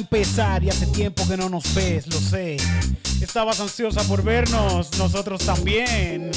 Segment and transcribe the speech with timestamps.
[0.00, 2.56] empezar y hace tiempo que no nos ves, lo sé.
[3.20, 6.30] Estabas ansiosa por vernos, nosotros también.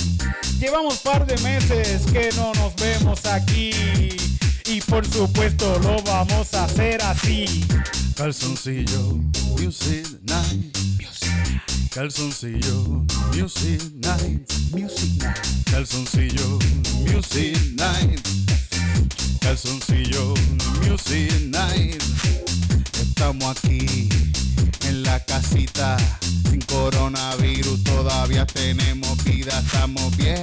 [0.60, 3.72] Llevamos par de meses que no nos vemos aquí.
[4.66, 7.66] Y por supuesto lo vamos a hacer así.
[8.16, 9.20] Calzoncillo
[9.58, 10.78] Music Night.
[11.90, 14.52] Calzoncillo Music Night.
[14.72, 15.72] Music Night.
[15.72, 16.60] Calzoncillo
[17.06, 18.28] Music Night.
[19.40, 20.34] Calzoncillo
[20.86, 22.53] Music Night.
[23.16, 24.10] Estamos aquí
[24.88, 25.98] en la casita
[26.50, 27.84] sin coronavirus.
[27.84, 30.42] Todavía tenemos vida, estamos bien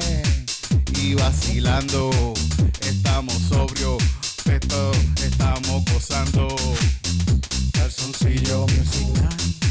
[1.03, 2.33] y vacilando.
[2.81, 4.01] Estamos sobrios,
[4.45, 6.47] esto estamos gozando.
[7.73, 9.65] Calzoncillo Music Night.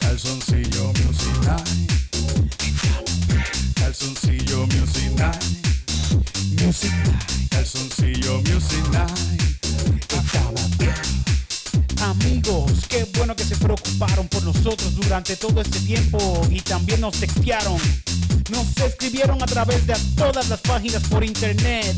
[0.00, 1.90] Calzoncillo Music Night.
[3.76, 5.12] Calzoncillo Music.
[6.60, 6.92] Music.
[7.48, 9.51] Calzoncillo Music Night.
[13.54, 17.78] Se preocuparon por nosotros durante todo este tiempo y también nos textearon.
[18.50, 21.96] Nos escribieron a través de todas las páginas por internet.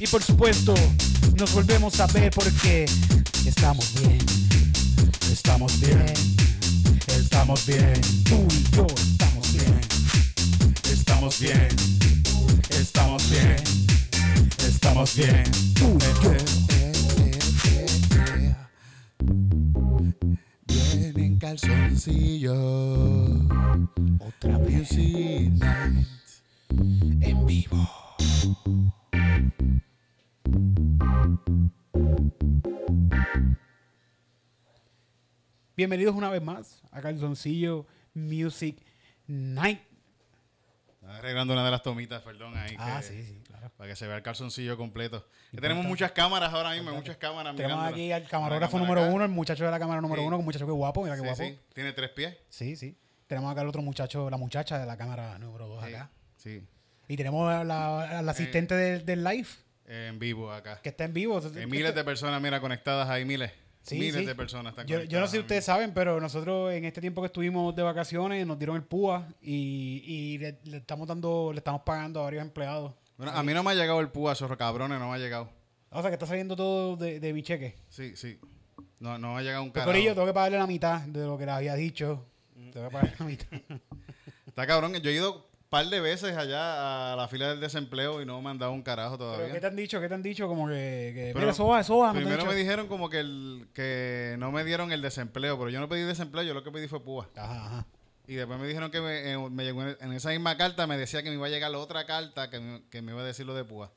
[0.00, 0.74] Y por supuesto,
[1.36, 2.86] nos volvemos a ver porque
[3.46, 4.18] estamos bien.
[5.30, 6.12] Estamos bien.
[7.06, 8.00] Estamos bien.
[8.24, 9.80] Tú y yo estamos bien.
[10.90, 11.68] Estamos bien.
[12.70, 13.56] Estamos bien.
[14.66, 15.44] Estamos bien.
[15.74, 16.30] Tú yo.
[16.30, 16.52] Bien
[20.22, 20.38] en
[21.52, 22.54] calzoncillo.
[24.20, 25.52] Otra vez Night.
[27.20, 27.76] en vivo.
[35.76, 38.82] Bienvenidos una vez más a Calzoncillo Music
[39.26, 39.91] Night.
[41.02, 42.76] Estaba arreglando una de las tomitas, perdón, ahí.
[42.78, 43.70] Ah, que- sí, sí, claro.
[43.76, 45.26] Para que se vea el calzoncillo completo.
[45.50, 47.56] Que tenemos muchas cámaras ahora mismo, muchas cámaras.
[47.56, 47.88] Tenemos mirándola.
[47.96, 50.28] aquí al camarógrafo número uno, el muchacho de la cámara número Sí.
[50.28, 51.42] uno, un muchacho que guapo, mira qué Sí, guapo.
[51.42, 51.58] sí.
[51.74, 52.36] Tiene tres pies.
[52.48, 52.96] Sí, sí.
[53.26, 56.08] Tenemos acá el otro muchacho, la muchacha de la cámara número dos acá.
[56.36, 56.64] Sí.
[57.08, 59.48] Y tenemos a la, a la asistente del, del live,
[59.86, 60.80] En vivo acá.
[60.82, 61.40] que está en vivo.
[61.56, 63.50] Hay miles de personas, mira, conectadas ahí, miles.
[63.82, 64.24] Sí, miles sí.
[64.24, 67.20] de personas están Yo, yo no sé si ustedes saben, pero nosotros en este tiempo
[67.20, 71.58] que estuvimos de vacaciones nos dieron el púa y, y le, le estamos dando, le
[71.58, 72.92] estamos pagando a varios empleados.
[73.16, 75.50] Bueno, a mí no me ha llegado el púa, esos cabrones, no me ha llegado.
[75.90, 77.76] O sea que está saliendo todo de, de mi cheque.
[77.88, 78.38] Sí, sí.
[79.00, 79.90] No, no me ha llegado un carajo.
[79.90, 82.24] Corillo, tengo que pagarle la mitad de lo que le había dicho.
[82.54, 83.46] Tengo que pagarle la mitad.
[84.46, 84.94] Está cabrón.
[84.94, 88.50] Yo he ido par de veces allá a la fila del desempleo y no me
[88.50, 89.54] han dado un carajo ¿Pero todavía.
[89.54, 90.02] qué te han dicho?
[90.02, 90.46] ¿Qué te han dicho?
[90.46, 92.08] Como que, que Pero mira, eso va, eso va.
[92.08, 95.80] ¿no Primero me dijeron como que, el, que no me dieron el desempleo, pero yo
[95.80, 97.30] no pedí desempleo, yo lo que pedí fue púa.
[97.34, 97.86] Ajá, ajá.
[98.26, 100.98] Y después me dijeron que me, eh, me llegó en, en esa misma carta, me
[100.98, 103.46] decía que me iba a llegar otra carta que me, que me iba a decir
[103.46, 103.94] lo de púa.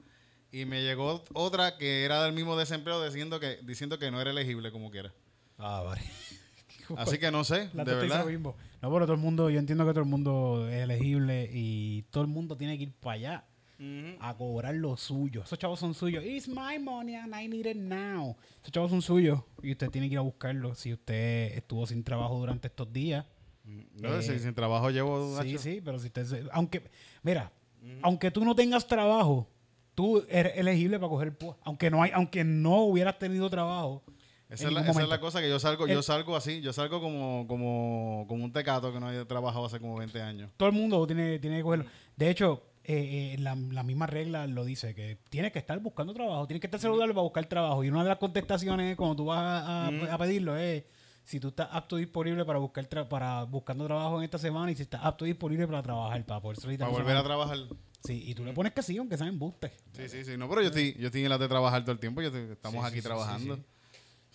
[0.54, 4.32] Y me llegó otra que era del mismo desempleo diciendo que, diciendo que no era
[4.32, 5.12] elegible como quiera.
[5.58, 6.04] Ah, vale.
[6.98, 8.26] Así que no sé, La de verdad.
[8.82, 12.24] No, pero todo el mundo, yo entiendo que todo el mundo es elegible y todo
[12.24, 13.46] el mundo tiene que ir para allá
[14.22, 15.44] a cobrar lo suyo.
[15.44, 16.24] Esos chavos son suyos.
[16.24, 18.36] It's my money and I need it now.
[18.62, 22.04] Esos chavos son suyos y usted tiene que ir a buscarlo si usted estuvo sin
[22.04, 23.26] trabajo durante estos días.
[23.66, 25.42] No, Eh, si sin trabajo llevo...
[25.42, 26.26] Sí, sí, pero si usted...
[26.26, 26.84] se- Aunque,
[27.24, 27.52] mira,
[28.04, 29.50] aunque tú no tengas trabajo,
[29.96, 31.58] tú eres elegible para coger el PUA.
[31.64, 34.04] Aunque no, hay, aunque no hubieras tenido trabajo.
[34.50, 37.02] Esa es, la, esa es la cosa que yo salgo, yo salgo así, yo salgo
[37.02, 40.52] como, como, como un tecato que no haya trabajado hace como 20 años.
[40.58, 41.86] Todo el mundo tiene, tiene que cogerlo.
[42.16, 46.14] De hecho, eh, eh, la, la misma regla lo dice, que tienes que estar buscando
[46.14, 47.84] trabajo, tienes que estar saludable para buscar trabajo.
[47.84, 50.84] Y una de las contestaciones cuando tú vas a, a- a pedirlo es
[51.24, 54.72] si tú estás apto y disponible para buscar tra- para buscando trabajo en esta semana
[54.72, 57.58] y si estás apto y disponible para trabajar, para poder Para volver a trabajar.
[58.04, 59.72] Sí, y tú le pones que sí, aunque sea embuste.
[59.94, 60.38] Sí, sí, sí.
[60.38, 62.22] No, pero yo estoy, yo estoy en la de trabajar todo el tiempo.
[62.22, 63.56] Yo estoy- estamos Sí, aquí sí, trabajando.
[63.56, 63.64] sí.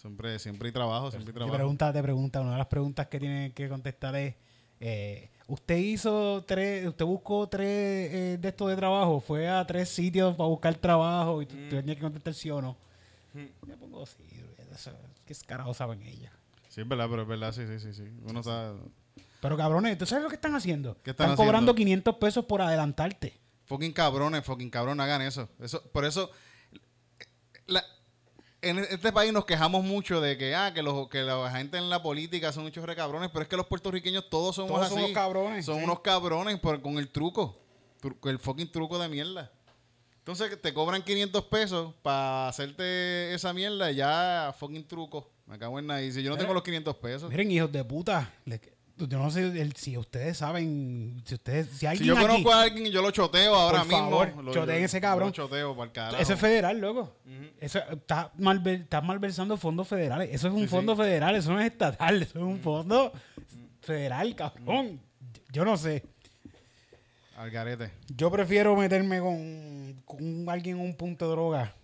[0.00, 1.56] Siempre, siempre hay trabajo, siempre hay Te trabajo.
[1.56, 4.34] pregunta, te pregunta, una de las preguntas que tiene que contestar es,
[4.80, 7.68] eh, ¿usted hizo tres, usted buscó tres
[8.12, 9.20] eh, de estos de trabajo?
[9.20, 11.68] ¿Fue a tres sitios para buscar trabajo y tú, Mm.
[11.68, 12.76] tenías que contestar sí o no?
[13.34, 14.24] Yo pongo sí,
[14.72, 14.90] eso,
[15.26, 16.32] ¿qué carajo saben ellas?
[16.70, 17.92] Sí, es verdad, pero es verdad, sí, sí, sí.
[17.92, 18.04] sí.
[18.24, 18.74] Uno está...
[19.40, 20.96] Pero cabrones, ¿tú sabes lo que están haciendo?
[21.02, 21.74] ¿Qué están cobrando haciendo?
[21.74, 23.38] 500 pesos por adelantarte.
[23.66, 25.48] Fucking cabrones, fucking cabrones, hagan eso.
[25.60, 26.30] eso por eso...
[27.66, 27.84] la-
[28.62, 31.88] en este país nos quejamos mucho de que, ah, que, los, que la gente en
[31.88, 34.94] la política son muchos recabrones, pero es que los puertorriqueños todos somos Todos así.
[34.94, 35.84] somos cabrones, Son sí.
[35.84, 37.56] unos cabrones por- con el truco.
[38.24, 39.50] El fucking truco de mierda.
[40.18, 45.30] Entonces te cobran 500 pesos para hacerte esa mierda y ya fucking truco.
[45.46, 46.02] Me cago en nada.
[46.02, 47.30] Y si yo no tengo los 500 pesos.
[47.30, 48.32] Miren, hijos de puta.
[48.44, 48.60] le-
[49.08, 52.62] yo no sé el- si ustedes saben, si ustedes, si Si alguien yo conozco a
[52.62, 54.10] alguien y yo lo choteo ahora Por mismo.
[54.10, 55.28] favor, lo- choteen yo- ese cabrón.
[55.28, 56.22] Lo choteo para el carajo.
[56.22, 57.14] eso es federal, loco.
[57.60, 60.30] Eso está mal, está malversando fondos federales.
[60.32, 61.02] Eso es un Sí, fondo sí.
[61.02, 63.12] federal, eso no es estatal, eso es un fondo
[63.82, 65.00] federal, cabrón.
[65.52, 66.04] Yo no sé.
[67.36, 67.90] Al garete.
[68.16, 71.74] Yo prefiero meterme con, con alguien en un punto de droga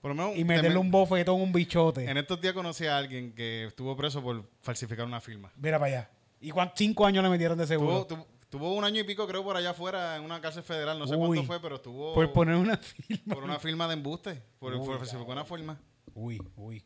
[0.00, 2.10] Por lo menos y meterle te- un bofetón, un bichote.
[2.10, 5.52] En estos días conocí a alguien que estuvo preso por falsificar una firma.
[5.56, 6.10] Mira para allá.
[6.42, 8.06] ¿Y cuántos cinco años le metieron de seguro?
[8.50, 10.98] Tuvo, un año y pico, creo, por allá afuera en una cárcel federal.
[10.98, 11.28] No sé Uy.
[11.28, 13.34] cuánto fue, pero estuvo Por poner una firma.
[13.34, 14.42] por una firma de embuste.
[14.58, 15.78] Por, Uy, por falsificar una firma.
[16.14, 16.84] Uy, uy.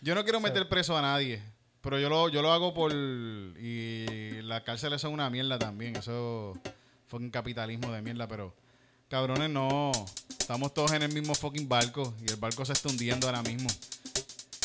[0.00, 1.42] Yo no quiero meter preso a nadie.
[1.82, 2.92] Pero yo lo, yo lo hago por...
[2.92, 5.96] Y las cárceles son una mierda también.
[5.96, 6.54] Eso
[7.08, 8.54] fue un capitalismo de mierda, pero...
[9.08, 9.90] Cabrones, no.
[10.38, 12.14] Estamos todos en el mismo fucking barco.
[12.24, 13.68] Y el barco se está hundiendo ahora mismo.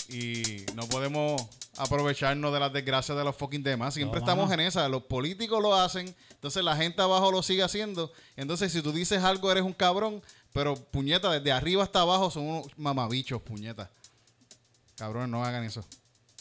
[0.10, 3.94] Y no podemos aprovecharnos de las desgracias de los fucking demás.
[3.94, 4.62] Siempre No, estamos mano.
[4.62, 4.88] en esa.
[4.90, 6.14] Los políticos lo hacen.
[6.32, 8.12] Entonces la gente abajo lo sigue haciendo.
[8.36, 10.22] Entonces si tú dices algo eres un cabrón.
[10.54, 13.92] Pero puñeta, desde arriba hasta abajo son unos mamabichos, puñeta.
[14.96, 15.84] Cabrones, no hagan eso.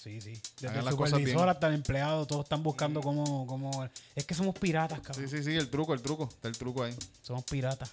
[0.02, 0.40] Sí, sí.
[0.60, 3.88] Desde Hagan el supervisor hasta el empleado, todos están buscando cómo, cómo...
[4.14, 5.28] Es que somos piratas, cabrón.
[5.28, 6.28] Sí, sí, sí, el truco, el truco.
[6.30, 6.94] Está el truco ahí.
[7.22, 7.90] Somos piratas.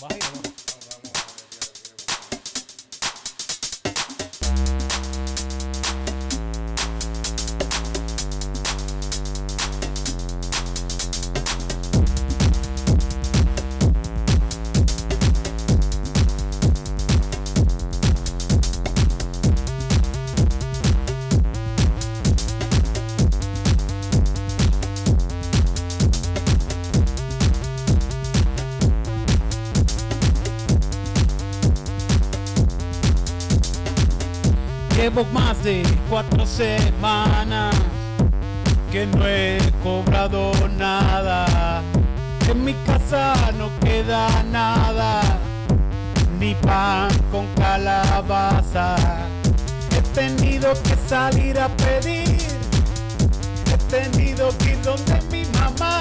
[0.00, 0.49] Bye.
[35.00, 37.74] Llevo más de cuatro semanas
[38.92, 41.80] que no he cobrado nada.
[42.46, 45.22] En mi casa no queda nada,
[46.38, 48.96] ni pan con calabaza.
[49.96, 52.36] He tenido que salir a pedir,
[53.72, 55.98] he tenido que ir donde mi mamá.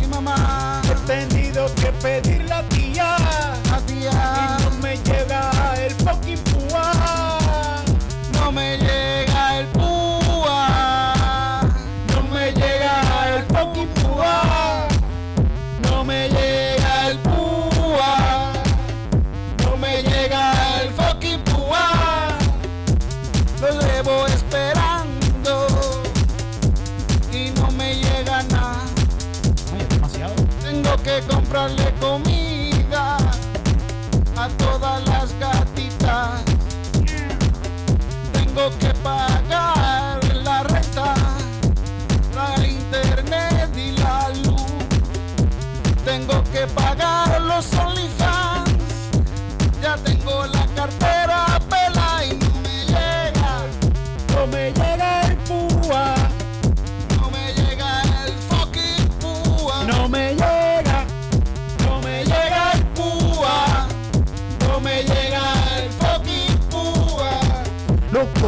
[0.00, 3.16] Mi mamá, He tenido que pedir la tía
[3.70, 6.51] la tía, y no me llega el fucking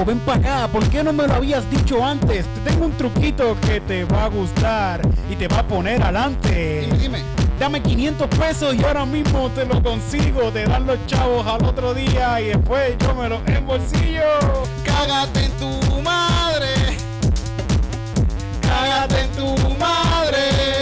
[0.07, 2.45] Ven para acá, ¿por qué no me lo habías dicho antes?
[2.47, 6.83] Te tengo un truquito que te va a gustar y te va a poner adelante.
[6.83, 7.23] Dime, dime.
[7.59, 10.51] Dame 500 pesos y ahora mismo te lo consigo.
[10.53, 14.23] Te dan los chavos al otro día y después yo me los embolsillo.
[14.85, 16.99] Cágate en tu madre.
[18.61, 20.74] Cágate en tu madre.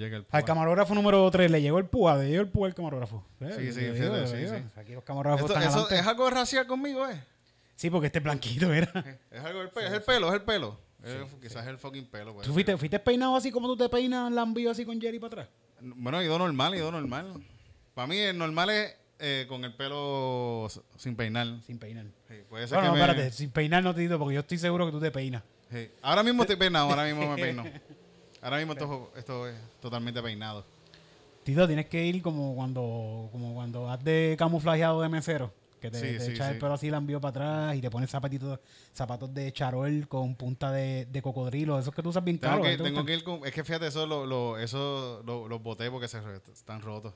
[0.00, 0.38] Llega el púa.
[0.38, 3.24] Al camarógrafo número 3 le llegó el púa, le llegó el púa al camarógrafo.
[3.40, 4.64] Eh, Sí, sí, sí.
[4.76, 5.98] Aquí los camarógrafos Esto- están eso adelante.
[6.00, 7.22] es algo racial conmigo, eh.
[7.76, 8.90] Sí, porque este blanquito era.
[9.30, 10.78] Es algo del pelo, es el pelo, es el pelo.
[11.02, 12.34] Eh, quizás es el fucking pelo.
[12.34, 15.42] puede ¿Tú fuiste, fuiste peinado así como tú te peinas lambío así con Jerry para
[15.42, 15.48] atrás?
[15.80, 17.32] Bueno, ido normal, ido normal.
[17.94, 21.46] Para mí el normal es eh, con el pelo s- sin peinar.
[21.66, 22.04] Sin peinar.
[22.28, 24.58] Sí, puede ser No, no, me- espérate, sin peinar no te digo porque yo estoy
[24.58, 25.42] seguro que tú te peinas.
[25.70, 25.90] sí.
[26.02, 27.64] Ahora mismo estoy peinado, ahora mismo me peino.
[28.42, 30.64] Ahora mismo esto, esto es totalmente peinado.
[31.44, 35.52] Tito, tienes que ir como cuando como cuando has de camuflajeado de mesero.
[35.80, 37.90] Que te, Sí, te sí, echas el pelo así, la envío para atrás y te
[37.90, 38.60] pones zapatitos,
[38.92, 41.78] zapatos de charol con punta de, de cocodrilo.
[41.78, 42.66] Esos que tú usas bien Tengo, caros.
[42.66, 42.76] que, ¿eh?
[42.76, 43.46] ¿Te tengo que ir con...
[43.46, 46.18] Es que fíjate, eso lo, lo- eso lo- los boté porque se
[46.52, 47.14] están rotos.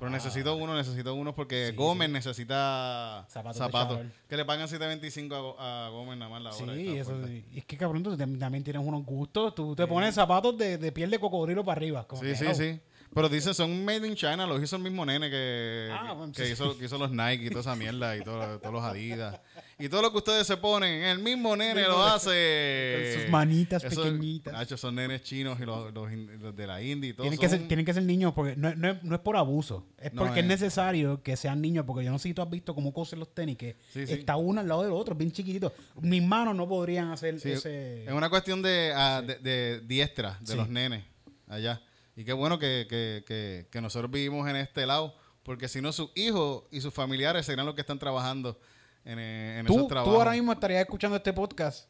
[0.00, 1.70] Pero necesito uno, necesito uno porque Ah.
[1.70, 6.74] Sí, Gómez necesita Zapatos que le pagan 7.25 a, a Gómez nada más la hora.
[6.76, 7.44] y Sí, eso sí.
[7.54, 9.54] es que cabrón, tú tam- también tienes unos gustos.
[9.54, 12.06] Tú te pones zapatos de, de piel de cocodrilo para arriba.
[12.08, 12.80] como Sí, que, sí, sí.
[13.12, 16.46] Pero dicen, son made in China, los hizo el mismo nene que, Ah, bueno, que,
[16.46, 16.52] sí.
[16.52, 19.40] hizo, que hizo los Nike y toda esa mierda y todo- todos los Adidas.
[19.80, 23.12] Y todo lo que ustedes se ponen, el mismo nene lo hace.
[23.14, 24.52] Con sus manitas pequeñitas.
[24.52, 27.22] Nacho, son nenes chinos y los, los in- los de la India y todo.
[27.24, 29.36] Tienen que, ser, tienen que ser niños porque no, es- no es, no es por
[29.36, 29.86] abuso.
[29.98, 31.84] Es No, porque es es- necesario que sean niños.
[31.86, 33.56] Porque yo no sé si tú has visto cómo cosen los tenis.
[33.56, 34.12] Que Sí, sí.
[34.12, 35.72] está uno al lado del otro, bien chiquitito.
[36.00, 38.04] Mis manos no podrían hacer ese.
[38.04, 41.02] Es una cuestión de, ah, de, de diestra de los nenes
[41.48, 41.80] allá.
[42.20, 45.90] Y qué bueno que, que, que, que nosotros vivimos en este lado, porque si no,
[45.90, 48.60] sus hijos y sus familiares serán los que están trabajando
[49.06, 50.12] en, eh, en esos Tú, trabajos.
[50.12, 51.88] tú ahora mismo estarías escuchando este podcast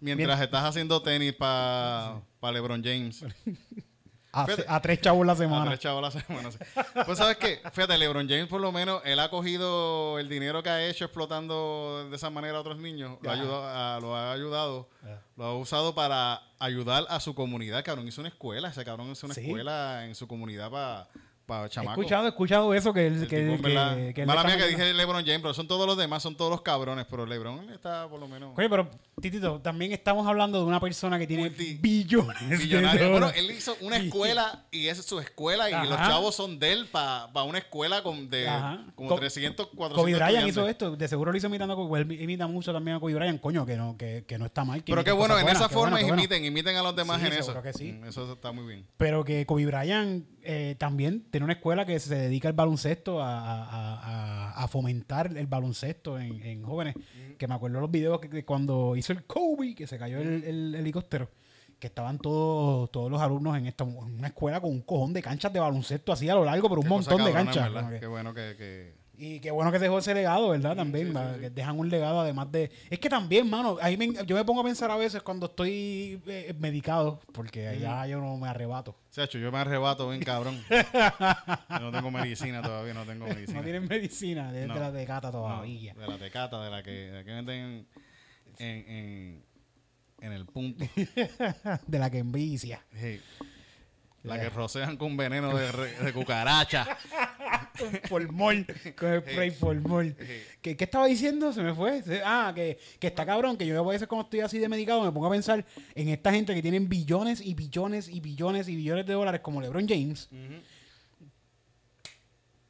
[0.00, 3.24] Mientras estás haciendo tenis para LeBron James.
[4.32, 4.64] a, Fíjate.
[4.68, 5.64] a tres chavos la A semana.
[5.66, 6.50] tres chavos a la semana.
[6.52, 6.58] sí.
[7.06, 10.68] Pues sabes qué, fíjate, LeBron James por lo menos, él ha cogido el dinero que
[10.70, 14.88] ha hecho explotando de esa manera a otros niños, lo ayudado, a- lo ha ayudado,
[15.36, 17.82] lo ha usado para ayudar a su comunidad.
[17.84, 19.42] Cabrón, hizo una escuela, ese cabrón hizo una Sí.
[19.46, 21.08] escuela en su comunidad para
[21.48, 23.62] para He escuchado, he escuchado eso que, él- El que, tipo,
[24.14, 26.60] que- Mala mía que dije LeBron James, pero son todos los demás, son todos los
[26.60, 28.52] cabrones, pero LeBron está por lo menos...
[28.56, 28.90] Oye, pero
[29.20, 33.10] Titito, también estamos hablando de una persona que tiene Multi- billones de Millonario.
[33.10, 35.84] Bueno, él hizo una escuela y esa es su escuela y Ajá.
[35.86, 38.84] los chavos son de él para una escuela con de Ajá.
[38.94, 42.00] como Co- 300, 400 Kobe Bryant hizo esto, de seguro lo hizo imitando a Kobe,
[42.02, 44.84] él imita mucho también a Kobe Bryant, coño, que no, que, que no está mal.
[44.84, 46.20] que Pero qué bueno, en esa forma bueno, qué bueno.
[46.22, 47.42] imiten, imiten a los demás Sí, en eso.
[47.44, 47.92] seguro que sí.
[47.92, 48.86] Mm, Eso está muy bien.
[48.98, 53.38] Pero que Kobe Bryant eh, también tiene una escuela que se dedica al baloncesto, a,
[53.38, 53.64] a-
[54.54, 56.94] a- a fomentar el baloncesto en, en jóvenes.
[57.36, 60.42] Que me acuerdo los videos que, que cuando hizo el Kobe, que se cayó el,
[60.44, 61.28] el helicóptero,
[61.78, 65.20] que estaban todos, todos los alumnos en esta en una escuela con un cojón de
[65.22, 67.70] canchas de baloncesto así a lo largo, pero un Qué montón de canchas.
[68.00, 70.76] Qué bueno que, que- y qué bueno que dejó ese legado, ¿verdad?
[70.76, 71.40] También, sí, va, sí.
[71.40, 72.70] que dejan un legado además de...
[72.88, 76.22] Es que también, mano, ahí me- yo me pongo a pensar a veces cuando estoy
[76.26, 78.94] eh, medicado, porque allá yo no me arrebato.
[79.10, 80.62] Sacho, yo me arrebato bien cabrón.
[80.70, 83.58] Yo no tengo medicina todavía, no tengo medicina.
[83.58, 84.74] No tienen medicina, de, No.
[84.74, 85.94] de la tecata No, todavía.
[85.94, 87.86] de la tecata, de la que, de la que meten
[88.58, 89.44] en, en,
[90.20, 90.84] en el punto.
[91.86, 92.84] de la que envicia.
[92.94, 93.20] Sí.
[94.24, 96.86] La que rocean con veneno de, cucaracha.
[97.78, 98.66] Con formol,
[98.98, 100.16] con spray formol.
[100.60, 101.52] ¿Qué, ¿Qué estaba diciendo?
[101.52, 102.02] Se me fue.
[102.24, 105.12] Ah, que, que está cabrón, que yo a veces cuando estoy así de medicado me
[105.12, 109.06] pongo a pensar en esta gente que tienen billones y billones y billones y billones
[109.06, 110.28] de dólares como LeBron James.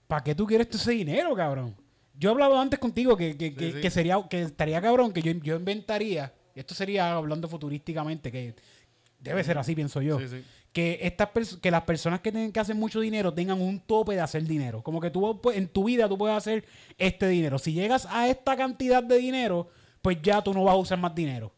[0.06, 1.74] ¿Para qué tú quieres todo ese dinero, cabrón?
[2.14, 3.80] Yo he hablado antes contigo que, que, que- sí.
[3.80, 8.54] que sería, que estaría cabrón, que yo, yo inventaría, esto sería hablando futurísticamente, que
[9.20, 10.44] debe ser así, pienso yo, Sí, sí.
[10.78, 11.30] Que estas
[11.60, 14.80] que las personas que tienen que hacer mucho dinero tengan un tope de hacer dinero.
[14.80, 16.64] Como que tú en tu vida tú puedes hacer
[16.96, 17.58] este dinero.
[17.58, 19.66] Si llegas a esta cantidad de dinero,
[20.00, 21.52] pues ya tú no vas a usar más dinero.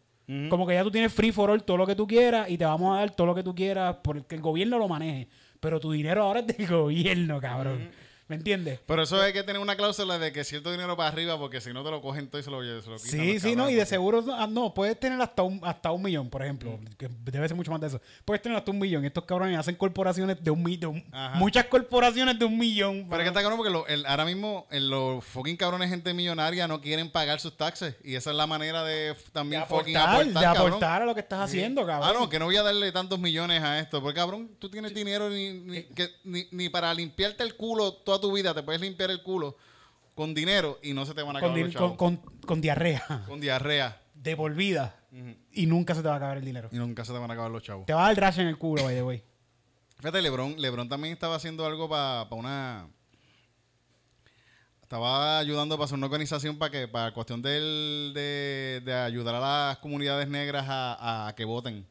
[0.48, 2.64] Como que ya tú tienes free for all todo lo que tú quieras y te
[2.64, 5.28] vamos a dar todo lo que tú quieras porque el gobierno lo maneje.
[5.58, 7.90] Pero tu dinero ahora es del gobierno, cabrón.
[8.30, 8.78] ¿Me entiendes?
[8.86, 11.72] Pero eso hay que tener una cláusula de que cierto dinero para arriba, porque si
[11.72, 13.10] no te lo cogen todo y se lo, se lo quitan.
[13.10, 16.00] Sí, sí, no, y de porque- seguro, ah, no, puedes tener hasta un, hasta un
[16.00, 18.00] millón, por ejemplo, que debe ser mucho más de eso.
[18.24, 19.04] Puedes tener hasta un millón.
[19.04, 21.04] Estos cabrones hacen corporaciones de un millón.
[21.34, 23.06] Muchas corporaciones de un millón.
[23.10, 26.68] Pero es que está cabrón porque lo- el- ahora mismo los fucking cabrones gente millonaria
[26.68, 27.96] no quieren pagar sus taxes.
[28.04, 30.66] Y esa es la manera de también fucking aportar, aportar, de cabrón.
[30.68, 32.08] aportar a lo que estás haciendo, cabrón.
[32.08, 34.00] Ah, no, que no voy a darle tantos millones a esto.
[34.00, 38.19] Porque, cabrón, tú tienes dinero ni, ni, que- ni, ni para limpiarte el culo toda
[38.20, 38.54] tu vida.
[38.54, 39.56] Te puedes limpiar el culo
[40.14, 41.96] con dinero y no se te van a con, acabar di- los chavos.
[41.96, 43.24] con, con- con diarrea.
[43.26, 44.00] Con diarrea.
[44.14, 44.94] De por vida.
[45.12, 45.34] Ujú.
[45.52, 46.68] Y nunca se te va a acabar el dinero.
[46.72, 47.86] Y nunca se te van a acabar los chavos.
[47.86, 49.22] Te va a dar rash en el culo, by the way.
[49.96, 52.88] Fíjate, Lebron, Lebron también estaba haciendo algo para una.
[54.82, 59.40] Estaba ayudando para hacer una organización para que, para cuestión del, de, de ayudar a
[59.40, 61.86] las comunidades negras a, a que voten.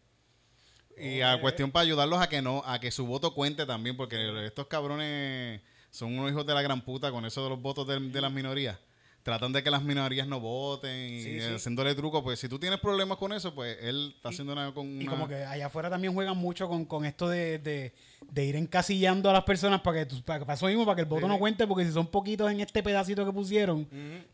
[0.97, 4.45] Y a cuestión para ayudarlos a que no, a que su voto cuente también, porque
[4.45, 7.99] estos cabrones son unos hijos de la gran puta con eso de los votos de,
[7.99, 8.77] de las minorías.
[9.23, 11.47] tratan de que las minorías no voten y Sí, sí.
[11.53, 12.23] haciéndole truco.
[12.23, 14.73] Pues si tú tienes problemas con eso, pues él está haciendo una...
[14.73, 17.93] Con Y una- como que allá afuera también juegan mucho con, con esto de, de-
[18.31, 21.01] de ir encasillando a las personas para que, tú- para, para eso mismo, para que
[21.01, 23.87] el voto no cuente, porque si son poquitos en este pedacito que pusieron,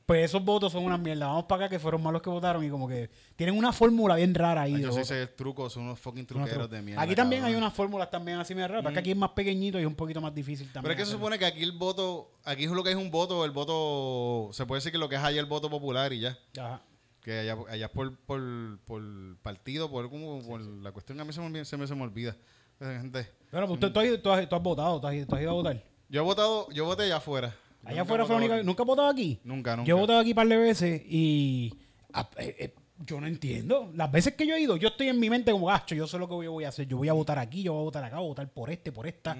[0.06, 1.27] pues esos votos son una mierda.
[1.27, 4.36] Vamos para acá que fueron malos que votaron y como que tienen una fórmula bien
[4.36, 4.75] rara ahí.
[4.75, 7.01] Ay, yo sí sé trucos, son unos fucking Unos truqueros tru- de mierda.
[7.04, 9.84] Aquí también hay unas fórmulas también así medio raras, porque aquí es más pequeñito y
[9.84, 10.84] es un poquito más difícil también.
[10.84, 13.10] Pero es que se supone que aquí el voto, aquí es lo que es un
[13.12, 16.20] voto, el voto, se puede decir que lo que es allá el voto popular y
[16.20, 16.38] ya.
[16.60, 16.82] Ajá.
[17.22, 18.42] Que allá, allá es por, por,
[18.86, 19.01] por
[19.42, 21.96] partido, por, como, por la cuestión que a mí se me, olvida- se me, se
[21.96, 22.36] me olvida.
[22.82, 25.25] Eh, Gente, Pero pues, tú, tú has, tú has- tú has votado, tú has, ido-
[25.27, 25.81] tú has ido a votar.
[26.09, 27.47] yo he votado, yo voté allá afuera.
[27.47, 27.55] Yo
[27.89, 28.55] Allá nunca afuera he fue la votado única.
[28.55, 28.65] aquí.
[28.65, 29.39] ¿Nunca has votado aquí?
[29.45, 29.88] Nunca, nunca.
[29.88, 31.74] Yo he votado aquí un par de veces y
[32.13, 32.74] ah, eh, eh,
[33.05, 33.91] yo no entiendo.
[33.95, 36.17] Las veces que yo he ido, yo estoy en mi mente como, gacho, yo sé
[36.19, 36.85] lo que voy, voy a hacer.
[36.88, 38.91] Yo voy a votar aquí, yo voy a votar acá, voy a votar por este,
[38.91, 39.38] por esta.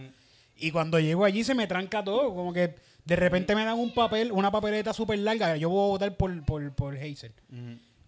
[0.58, 2.34] Y cuando llego allí se me tranca todo.
[2.34, 5.58] Como que de repente me dan un papel, una papeleta súper larga.
[5.58, 7.34] Yo voy a votar por, por, por Hazel.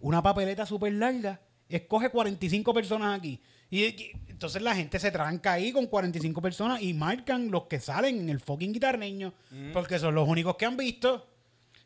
[0.00, 1.40] Una papeleta súper larga.
[1.68, 3.38] Escoge 45 personas aquí.
[3.70, 7.80] Y, y- entonces la gente se tranca ahí con 45 personas y marcan los que
[7.80, 9.32] salen en el fucking guitarreño.
[9.72, 11.26] Porque son los únicos que han visto.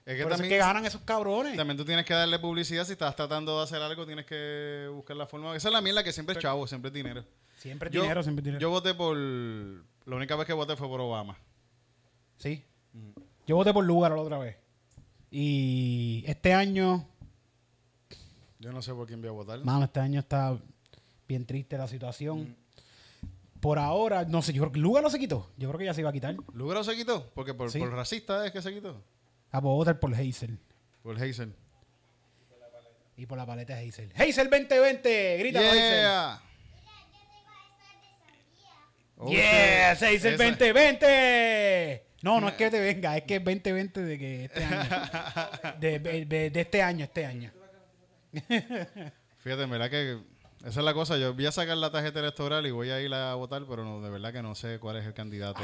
[0.04, 1.56] Es que Por eso también, es que ganan esos cabrones.
[1.56, 2.84] también tú tienes que darle publicidad.
[2.84, 5.56] Si estás tratando de hacer algo, tienes que buscar la forma.
[5.56, 7.24] Esa es la mierda que siempre es chavo, siempre es dinero.
[7.56, 8.60] Siempre Yo- dinero, siempre dinero.
[8.60, 9.16] Yo voté por.
[9.16, 11.36] La única vez que voté fue por Obama.
[12.36, 12.64] sí.
[13.46, 14.56] Yo voté por lugar la otra vez.
[15.30, 17.08] Y este año,
[18.58, 19.64] Yo no sé por quién voy a votar.
[19.64, 20.56] mano, este año está
[21.32, 22.54] bien triste la situación.
[23.60, 25.50] Por ahora, no sé, yo creo que Lugar no se quitó.
[25.56, 26.34] Yo creo que ya se iba a quitar.
[26.52, 27.30] ¿Lugaro se quitó?
[27.34, 27.78] Porque por, Sí.
[27.78, 29.00] por racista es que se quitó.
[29.50, 30.58] Ah, pues votar por Hazel.
[31.02, 31.54] Por Hazel.
[33.16, 34.12] Y por la paleta de Hazel.
[34.16, 35.74] Hazel 2020, grita Hazel.
[35.78, 36.42] Yeah.
[39.16, 39.38] Oh, yes,
[40.00, 40.08] shit.
[40.08, 42.06] Hazel Esa- 2020.
[42.22, 44.88] No, no es que te venga, es que es 2020 de que este año.
[45.80, 47.52] De, de- de- de este año, este año.
[48.33, 50.18] Fíjate, en verdad que
[50.64, 51.16] esa es la cosa.
[51.18, 54.01] Yo voy a sacar la tarjeta electoral y voy a ir a votar, pero no,
[54.01, 55.61] de verdad que no sé cuál es el candidato.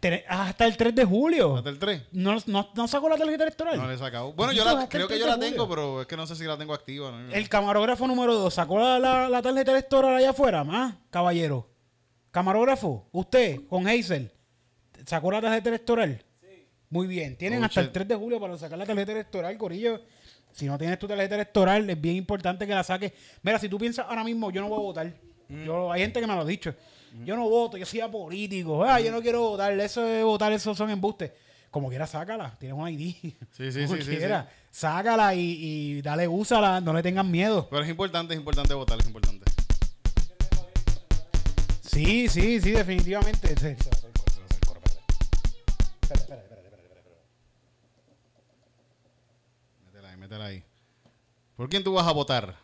[0.00, 1.56] Tener- Hasta el 3 de julio.
[1.56, 2.02] ¿Hasta el 3?
[2.12, 3.76] ¿No, no, no sacó la tarjeta electoral?
[3.76, 4.32] No le he sacado.
[4.32, 5.50] Bueno, yo la, creo que 3 yo la julio.
[5.50, 7.10] tengo, pero es que no sé si la tengo activa.
[7.10, 7.32] ¿no?
[7.32, 11.68] El camarógrafo número 2 sacó la, la- la tarjeta electoral allá afuera, más caballero.
[12.30, 14.30] Camarógrafo, usted con Hazel,
[15.06, 16.22] ¿sacó la tarjeta electoral?
[16.40, 16.66] Sí.
[16.90, 17.92] Muy bien, tienen Oh, hasta el shit.
[17.94, 20.00] 3 de julio para sacar la tarjeta electoral, Corillo.
[20.52, 23.12] Si no tienes tu tarjeta electoral, es bien importante que la saques.
[23.42, 25.14] Mira, si tú piensas ahora mismo, yo no voy a votar.
[25.48, 25.64] Mm.
[25.64, 26.74] Yo, hay gente que me lo ha dicho.
[27.24, 28.84] Yo no voto, yo soy apolítico.
[28.84, 29.72] Ah, yo no quiero votar.
[29.80, 31.32] Eso de votar, eso son embustes.
[31.70, 32.56] Como quiera, sácala.
[32.58, 33.14] Tienes un ID.
[33.50, 34.50] Sí, sí, Como sí, sí, quiera.
[34.70, 36.80] Sácala y, y dale, úsala.
[36.80, 37.68] No le tengan miedo.
[37.70, 39.50] Pero es importante, es importante votar, es importante.
[41.82, 43.54] Sí, sí, sí, definitivamente.
[43.58, 43.76] Sí.
[46.10, 46.67] Métela ahí,
[51.56, 52.54] ¿Por quién tú vas a votar?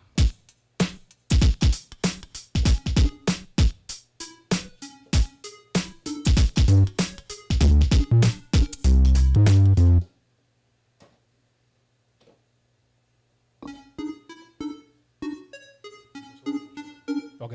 [17.40, 17.54] Ok.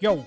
[0.00, 0.24] Yo.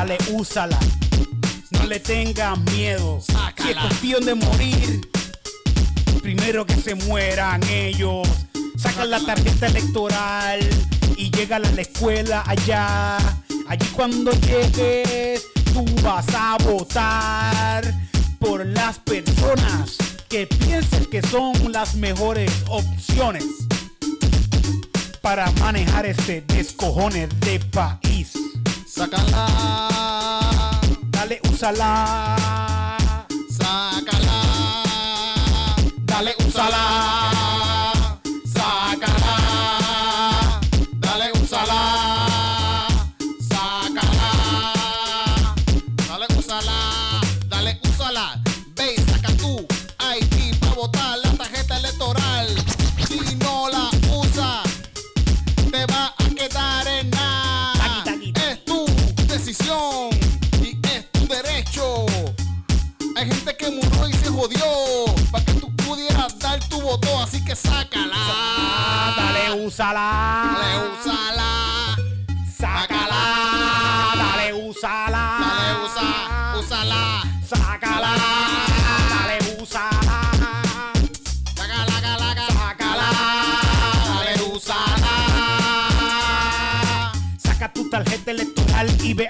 [0.00, 0.78] Dale, úsala.
[1.72, 3.20] No le tengan miedo.
[3.20, 5.10] Si es cuestión de morir,
[6.22, 8.26] primero que se mueran ellos.
[8.78, 10.60] Sacan la tarjeta electoral
[11.18, 13.18] y llegan a la escuela allá.
[13.68, 17.84] Allí cuando llegues, tú vas a votar
[18.38, 19.98] por las personas
[20.30, 23.44] que pienses que son las mejores opciones
[25.20, 28.39] para manejar este descojone de país.
[29.00, 29.48] Sácala,
[31.08, 32.36] Dale, úsala.
[33.48, 34.36] sácala,
[36.04, 37.29] Dale, úsala.
[60.62, 62.06] Y es tu derecho.
[63.16, 64.64] Hay gente que murió y se jodió
[65.30, 68.16] para que tú pudieras dar tu voto, así que sácala.
[69.16, 70.56] Dale, úsala.
[70.60, 71.29] Dale, úsala.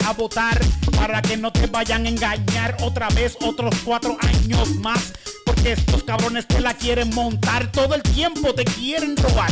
[0.04, 0.60] A votar
[0.96, 5.12] para que no te vayan a engañar otra vez otros cuatro años más.
[5.44, 9.50] Porque estos cabrones te la quieren montar todo el tiempo, te quieren robar.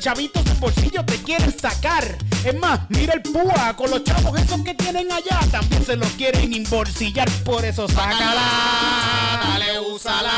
[0.00, 2.16] Chavitos de bolsillo te quieren sacar.
[2.44, 5.40] Es más, mira el púa con los chavos esos que tienen allá.
[5.50, 7.30] También se los quieren embolsillar.
[7.42, 9.40] Por eso sácala.
[9.42, 10.32] dale, úsala.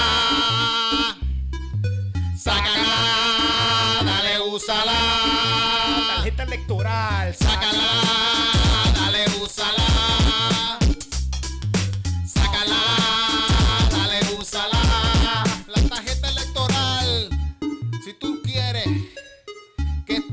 [2.36, 4.92] Sácala, dale, úsala.
[6.14, 7.34] Tarjeta electoral.
[7.34, 8.25] Sácala,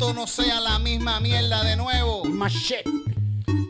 [0.03, 2.83] esto no sea la misma mierda de nuevo, Machete.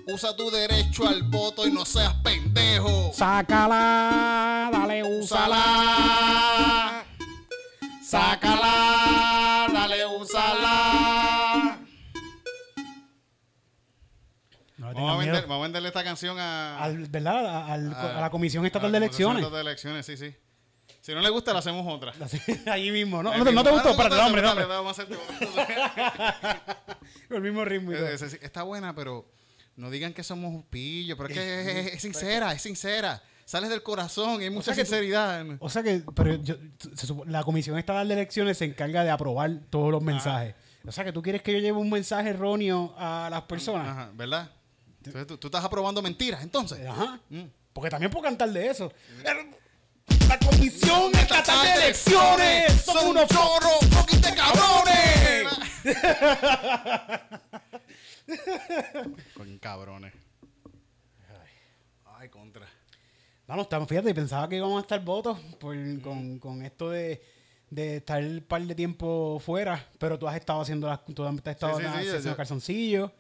[0.08, 3.12] usa tu derecho al voto y no seas pendejo.
[3.14, 7.04] Sácala, dale, úsala.
[8.04, 11.78] Sácala, dale, úsala.
[14.78, 17.46] No le Vamos a, vender- vamos a venderle esta canción a, Al, ¿Verdad?
[17.46, 19.44] A, al- a- a la Comisión a Estatal la de Comisión Elecciones.
[19.44, 20.36] Estatal de Elecciones, sí, sí.
[21.06, 22.14] Si no le gusta, le hacemos otra.
[22.72, 23.38] Allí mismo, ¿no?
[23.38, 23.72] No, te- no te mismo.
[23.74, 24.76] gustó, Ah, espérate, gusta, hombre, dale, hombre.
[24.78, 25.18] vamos a hacerte-
[27.28, 28.08] Con el mismo ritmo y todo.
[28.08, 29.30] Eh, Está buena, pero
[29.76, 33.22] no digan que somos pillos, pero es que es, sincera, es sincera.
[33.46, 35.46] Sales del corazón y hay mucha sea que tú- sinceridad.
[35.60, 36.56] O sea que, pero yo-
[37.26, 40.56] la Comisión Estatal de Elecciones se encarga de aprobar todos los mensajes.
[40.88, 43.88] O sea que tú quieres que yo lleve un mensaje erróneo a las personas.
[43.90, 44.52] Ajá, ¿verdad?
[45.00, 46.86] Entonces, tú, tú estás aprobando mentiras, entonces.
[46.88, 47.20] Ajá.
[47.30, 47.44] Mm.
[47.74, 48.92] Porque también puedo cantar de eso.
[50.34, 53.82] La Comisión Estatal de Elecciones son unos chorros,
[54.20, 55.48] de cabrones.
[59.36, 60.12] Con cabrones.
[62.18, 62.68] Ay, contra.
[63.48, 67.22] No, estamos, fíjate, pensaba que íbamos a estar votos por, con, con esto de,
[67.70, 71.46] de estar un par de tiempo fuera, pero tú has estado haciendo las, tú has
[71.46, 73.12] estado Sí, sí, sí, calzoncillos.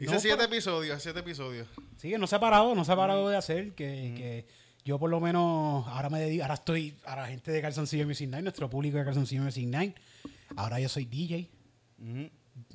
[0.00, 1.68] Hice No, siete episodios, siete episodios.
[1.98, 5.10] Sí, no se ha parado, no se ha parado de hacer, que, que yo por
[5.10, 8.70] lo menos ahora me dedico, ahora estoy a la gente de Calzoncillo Music Night, nuestro
[8.70, 9.94] público de Calzoncillo Music Night.
[10.56, 11.46] Ahora yo soy DJ,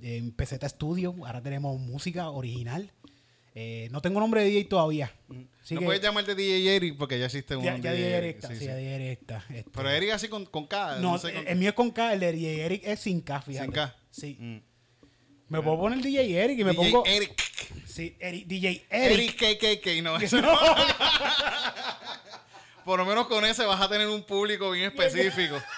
[0.04, 2.92] en PZ Studio, ahora tenemos música original.
[3.56, 5.12] Eh, no tengo nombre de DJ todavía.
[5.64, 8.36] Así no que puedes llamarte DJ Eric porque ya existe un ya, ya DJ Eric
[8.36, 8.66] está, sí, sí, sí.
[8.68, 9.72] ya DJ Eric está, este.
[9.74, 10.98] Pero Eric así con, con K.
[11.00, 13.22] No, No, sé con- el mío es con K, el de DJ Eric es sin
[13.22, 13.66] K, fíjate.
[13.66, 13.96] Sin K.
[14.12, 14.38] Sí.
[14.40, 14.58] Mm.
[15.50, 17.06] Me puedo poner DJ Eric y me DJ pongo...
[17.08, 17.42] Eric.
[17.88, 19.40] Sí, Eric- DJ Eric.
[19.40, 20.18] Eric KKK, no.
[20.18, 20.52] eso no.
[22.86, 25.58] Por lo menos con ese vas a tener un público bien específico.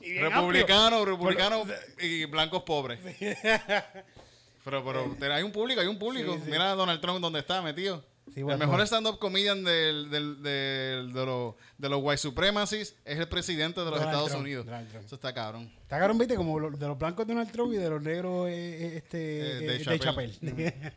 [0.00, 1.64] Y bien republicano, republicano
[1.98, 3.00] y blancos pobres.
[4.64, 6.34] Pero, pero hay un público, hay un público.
[6.34, 6.50] Sí, sí.
[6.50, 8.02] Mira a Donald Trump donde está metido.
[8.34, 8.82] El mejor bueno.
[8.84, 13.86] stand-up comedian del, del- del- de, los, de los white supremacies es el presidente de
[13.90, 14.66] los Donald Estados Trump, Unidos.
[15.04, 15.70] Eso está cabrón.
[15.82, 18.52] Está cabrón, viste, como lo- de los blancos Donald Trump y de los negros eh,
[18.54, 20.32] eh, este, Eh, eh, Dave Chappelle.
[20.34, 20.92] Chappelle.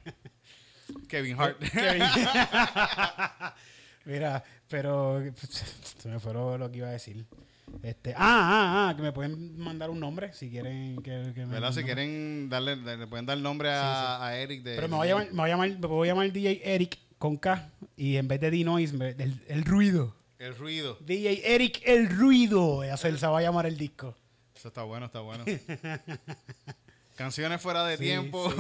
[1.10, 1.58] Kevin Hart.
[4.08, 5.22] Mira, pero
[5.98, 7.26] se me fue lo, que iba a decir.
[7.84, 11.52] Este, ah, ah, ah, que me pueden mandar un nombre si quieren que, que me
[11.54, 11.74] ¿Verdad?
[11.74, 14.76] Si quieren darle, le pueden dar nombre a, a Eric de.
[14.76, 16.98] Pero me voy a llamar, me voy a llamar, me voy a llamar DJ Eric
[17.18, 20.16] con K y en vez de D-Noise, el, el ruido.
[20.40, 20.98] El ruido.
[21.02, 22.84] DJ Eric el ruido.
[22.84, 24.16] Ese se va a llamar el disco.
[24.56, 25.44] Eso está bueno, está bueno.
[27.18, 28.50] Canciones fuera de Sí, tiempo.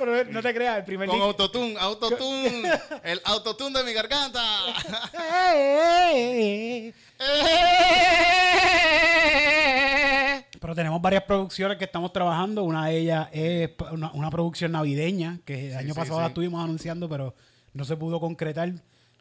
[0.00, 2.62] Pero no te creas, el primer Con autotune, autotune.
[3.04, 4.40] el autotune de mi garganta.
[10.58, 12.64] Pero tenemos varias producciones que estamos trabajando.
[12.64, 16.22] Una de ellas es una, una producción navideña que el año sí, pasado sí.
[16.22, 17.34] la estuvimos anunciando, pero
[17.74, 18.72] no se pudo concretar.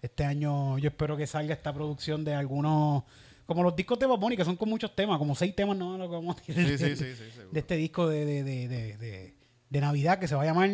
[0.02, 3.04] Este año yo espero que salga esta producción de algunos,
[3.46, 6.10] como los discos de Bunny, que son con muchos temas, como seis temas, no lo
[6.10, 7.50] que vamos a tirar Sí, de, sí, sí, sí, seguro.
[7.52, 8.44] de este disco de, de,
[8.96, 9.34] de,
[9.70, 10.70] de, Navidad que se va a llamar.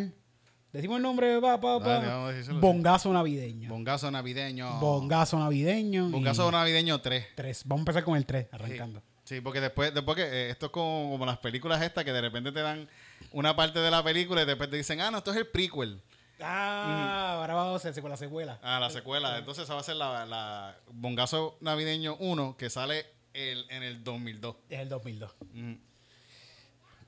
[0.71, 2.59] Decimos el nombre, pa, pa, pa, Dale, vamos a decírselo.
[2.59, 3.69] Bongazo navideño.
[3.69, 4.79] Bongazo navideño.
[4.79, 6.09] Bongazo navideño.
[6.09, 7.27] y Bongazo navideño 3.
[7.35, 7.63] tres.
[7.65, 9.01] Vamos a empezar con el 3, arrancando.
[9.23, 12.21] Sí, porque después, después que eh, esto es como, como las películas estas que de
[12.21, 12.87] repente te dan
[13.31, 16.01] una parte de la película y después te dicen, ah, no, esto es el prequel.
[16.41, 18.59] Ah, ahora vamos a hacer con la secuela.
[18.61, 19.37] Ah, la secuela.
[19.37, 24.03] Entonces esa va a ser la, la Bongazo Navideño 1 que sale el- en el
[24.03, 24.57] 2002.
[24.69, 25.31] Es el 2002.
[25.53, 25.73] Mm.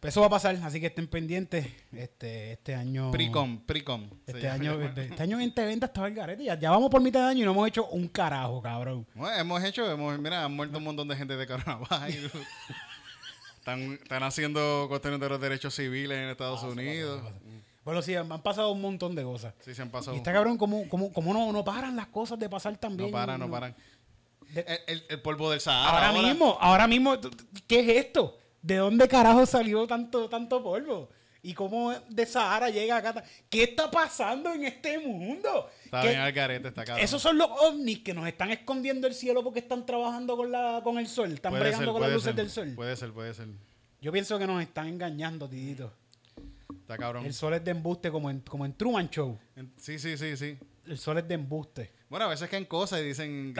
[0.08, 1.68] Pues eso va a pasar, así que estén pendientes.
[1.92, 3.12] Este, este año.
[3.12, 4.10] Precom, Precom.
[4.26, 4.54] Este llama.
[4.54, 6.46] año, este año 2020 estaba el garete.
[6.46, 9.06] Ya, ya vamos por mitad de año y no hemos hecho un carajo, cabrón.
[9.14, 12.32] Bueno, hemos hecho, hemos, mira, han muerto un montón de gente de coronavirus.
[13.60, 17.22] están, están haciendo cuestiones de los derechos civiles en Estados Unidos.
[17.84, 19.56] Bueno, sí, han pasado un montón de cosas.
[19.60, 20.16] Sí, se han pasado.
[20.16, 23.12] Y está cabrón, como, como, como no, no paran las cosas de pasar también.
[23.12, 23.76] no paran, no paran.
[24.54, 26.08] De- El, polvo del Sahara.
[26.08, 27.18] ahora, mismo, ahora mismo,
[27.68, 28.38] ¿qué es esto?
[28.68, 31.10] ¿De dónde carajo salió tanto, tanto polvo?
[31.42, 33.24] ¿Y cómo de Sahara llega acá?
[33.50, 35.70] ¿Qué está pasando en este mundo?
[35.86, 37.06] Está ¿Qué- bien al garete, está cabrón.
[37.06, 40.82] Esos son los ovnis que nos están escondiendo el cielo porque están trabajando con, la,
[40.84, 42.74] con el sol, están Puede bregando ser, con las luces ser, del sol.
[42.76, 43.48] Puede ser, puede ser.
[44.02, 45.94] Yo pienso que nos están engañando, Tidito.
[46.82, 47.26] Está cabrón.
[47.26, 49.40] El sol es de embuste como en, como en Truman Show.
[49.56, 50.58] En- Sí, sí, sí, sí.
[50.86, 51.94] El sol es de embuste.
[52.10, 53.54] Bueno, a veces caen cosas y dicen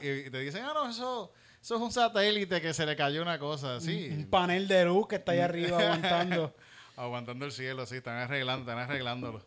[0.00, 3.38] y te dicen, ah, no, eso, eso es un satélite que se le cayó una
[3.38, 3.80] cosa.
[3.80, 4.08] Sí.
[4.10, 6.54] Un panel de luz que está ahí arriba aguantando.
[6.96, 9.42] Aguantando el cielo, sí, están arreglando, están arreglándolo.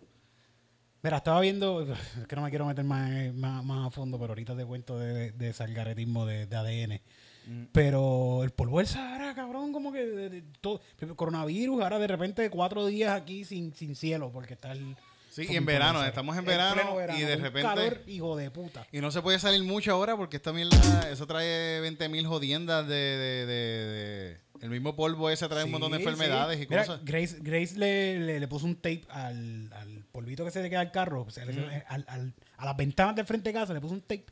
[1.03, 4.31] Mira, estaba viendo, es que no me quiero meter más, más, más a fondo, pero
[4.31, 7.01] ahorita te cuento de, de salgaretismo de, de ADN.
[7.45, 7.65] Mm.
[7.71, 10.81] Pero el polvo del Sahara, cabrón, como que de todo,
[11.15, 14.95] coronavirus, ahora de repente cuatro días aquí sin, sin cielo, porque está el...
[15.35, 18.87] Sí, y en verano, estamos en verano, y de repente- calor, hijo de puta.
[18.93, 22.87] Y no se puede salir mucho ahora porque esta mierda, eso trae 20 mil jodiendas
[22.87, 26.63] de, de, de, de- El mismo polvo ese trae un montón de Sí, enfermedades sí.
[26.63, 27.03] y Mira, cosas.
[27.03, 30.79] Grace, Grace le, le, le puso un tape al, al polvito que se le queda
[30.79, 33.81] al carro, o sea, le- al- al- a las ventanas del frente de casa, le
[33.81, 34.25] puso un tape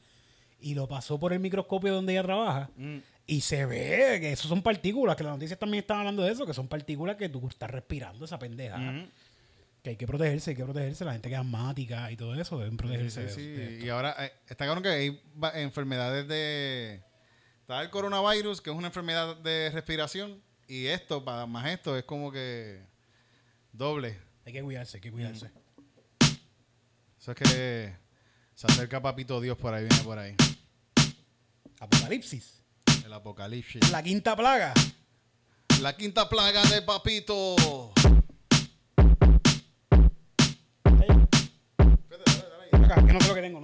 [0.62, 2.70] y lo pasó por el microscopio donde ella trabaja.
[2.78, 3.00] Mm.
[3.28, 6.46] Y se ve que eso son partículas, que las noticias también están hablando de eso,
[6.46, 8.78] que son partículas que tú estás respirando esa pendeja.
[9.84, 11.04] Que hay que protegerse, hay que protegerse.
[11.04, 13.30] La gente que es asmática y todo eso deben protegerse.
[13.30, 13.86] sí, de sí.
[13.86, 15.22] Y ahora eh, está claro que hay
[15.56, 17.04] enfermedades de...
[17.60, 22.04] Está el coronavirus, que es una enfermedad de respiración, y esto, para más esto, es
[22.04, 22.82] como que
[23.72, 24.19] doble.
[24.46, 25.52] Hay que cuidarse, hay que cuidarse.
[27.19, 27.96] Eso es que
[28.54, 30.36] se acerca Papito Dios por ahí, viene por ahí.
[31.80, 32.62] Apocalipsis.
[33.06, 33.91] El apocalipsis.
[33.91, 34.74] La quinta plaga.
[35.82, 37.93] La quinta plaga de Papito.
[42.95, 43.63] Que no lo que tengo.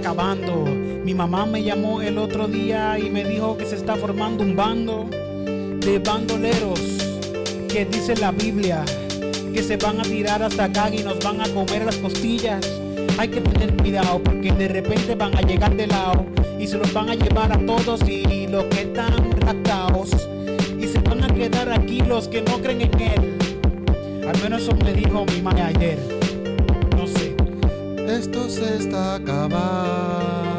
[0.00, 0.64] Acabando.
[1.04, 4.56] Mi mamá me llamó el otro día y me dijo que se está formando un
[4.56, 6.80] bando de bandoleros
[7.68, 8.82] que dice la Biblia
[9.52, 12.66] que se van a tirar hasta acá y nos van a comer las costillas.
[13.18, 16.24] Hay que tener cuidado porque de repente van a llegar de lado
[16.58, 20.10] y se los van a llevar a todos y los que están raptados
[20.78, 23.38] y se van a quedar aquí los que no creen en él.
[24.26, 26.19] Al menos eso me dijo mi mamá ayer.
[28.10, 30.49] Esto se está acabando.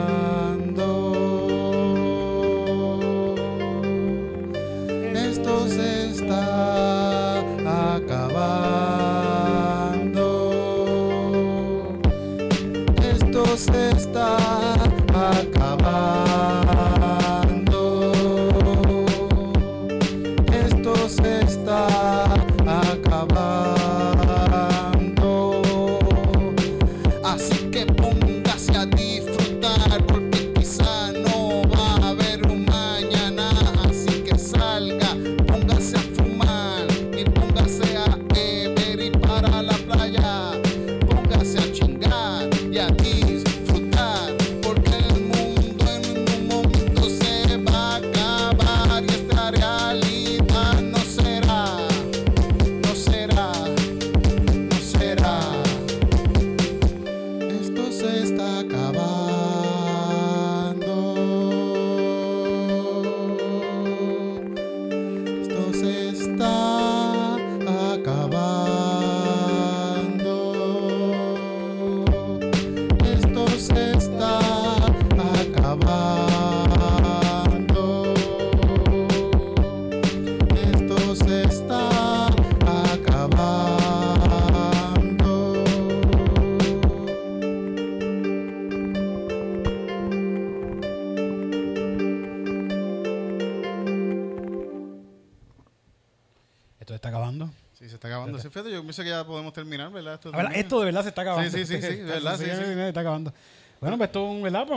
[98.92, 100.16] Pienso que ya podemos terminar, ¿verdad?
[100.16, 100.32] Esto.
[100.54, 101.50] Esto de verdad se está acabando.
[101.50, 102.52] Sí, sí, sí, sí, verdad, sí, sí.
[102.52, 103.34] Se está acabando.
[103.80, 104.68] Bueno, pues esto, ¿verdad?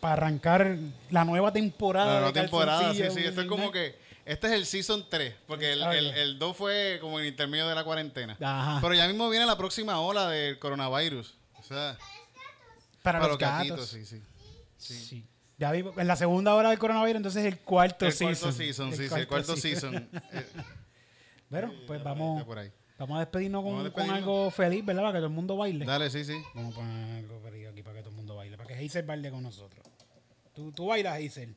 [0.00, 0.76] Para arrancar
[1.10, 2.06] la nueva temporada.
[2.06, 3.20] La de nueva temporada, sí, sí.
[3.20, 4.00] Esto es como que.
[4.24, 7.74] Este es el season 3, porque el, el, el 2 fue como en intermedio de
[7.74, 8.36] la cuarentena.
[8.40, 8.78] Ajá.
[8.80, 11.34] Pero ya mismo viene la próxima ola del coronavirus.
[11.58, 11.98] O sea,
[13.02, 13.88] para, para los gatos.
[13.88, 14.22] sí, sí.
[14.76, 15.26] Sí.
[15.58, 18.34] Ya vi, en la segunda hora del coronavirus, entonces el cuarto El season.
[18.34, 20.08] cuarto season, sí, sí, el cuarto season.
[21.52, 22.72] Bueno, pues vamos, por ahí.
[23.02, 25.02] Vamos a despedirnos con, algo feliz, ¿verdad?
[25.02, 25.84] Para que todo el mundo baile.
[25.84, 26.40] Dale, sí, sí.
[26.54, 28.56] Vamos a poner algo feliz aquí para que todo el mundo baile.
[28.56, 29.84] Para que Hazel baile con nosotros.
[30.54, 31.56] ¿Tú, tú bailas, Hazel?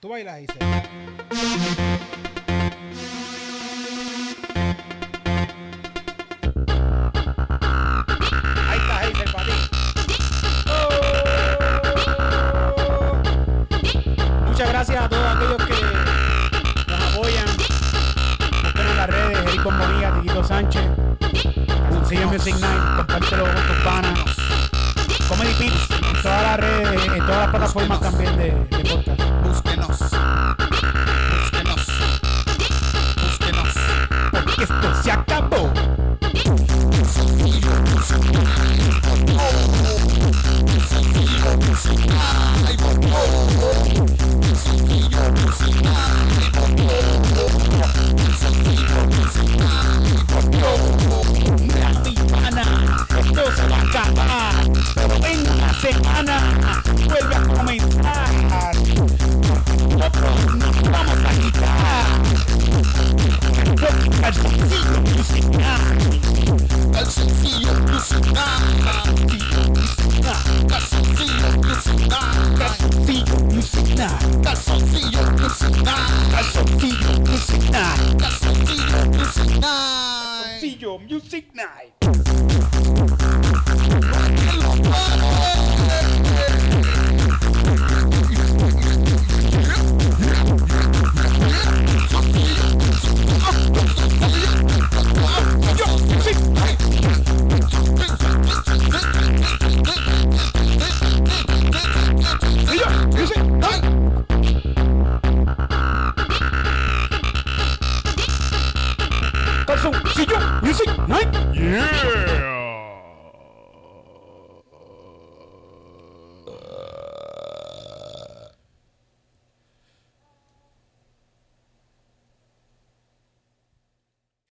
[0.00, 1.97] ¿Tú bailas, Hazel?